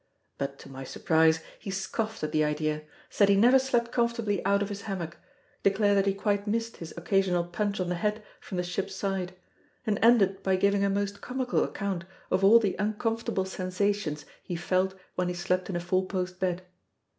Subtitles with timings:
[0.39, 4.63] But, to my surprise, he scoffed at the idea; said he never slept comfortably out
[4.63, 5.17] of his hammock;
[5.61, 9.35] declared that he quite missed his occasional punch on the head from the ship's side;
[9.85, 14.95] and ended by giving a most comical account of all the uncomfortable sensations he felt
[15.13, 16.63] when he slept in a four post bed.